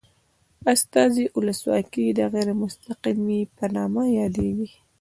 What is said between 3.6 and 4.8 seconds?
نامه یادیږي.